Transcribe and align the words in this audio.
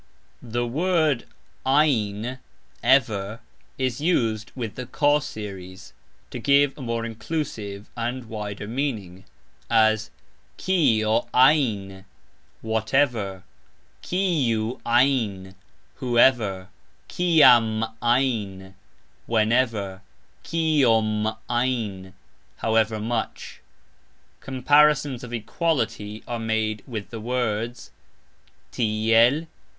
The 0.41 0.65
word 0.65 1.27
"ajn", 1.63 2.39
ever, 2.81 3.39
is 3.77 4.01
used 4.01 4.51
with 4.55 4.73
the 4.73 4.87
"K" 4.87 5.19
series 5.19 5.93
to 6.31 6.39
give 6.39 6.75
a 6.75 6.81
more 6.81 7.05
inclusive 7.05 7.87
and 7.95 8.25
wider 8.25 8.67
meaning, 8.67 9.25
as 9.69 10.09
"Kio 10.57 11.27
ajn", 11.35 12.05
whatever; 12.61 13.43
"Kiu 14.01 14.81
ajn", 14.87 15.53
whoever; 15.97 16.69
"Kiam 17.07 17.85
ajn", 18.01 18.73
whenever; 19.27 20.01
"Kiom 20.43 21.35
ajn", 21.47 22.13
however 22.57 22.99
much. 22.99 23.61
Comparisons 24.39 25.23
of 25.23 25.31
equality 25.31 26.23
are 26.27 26.39
made 26.39 26.81
with 26.87 27.11
the 27.11 27.21
words 27.21 27.91
"tiel 28.71 29.45